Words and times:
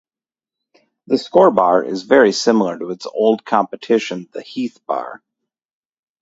The 1.05 1.17
Skor 1.17 1.53
bar 1.53 1.83
is 1.83 2.01
very 2.01 2.31
similar 2.31 2.79
to 2.79 2.89
its 2.89 3.05
old 3.05 3.45
competition 3.45 4.27
the 4.31 4.41
Heath 4.41 4.79
Bar. 4.87 5.21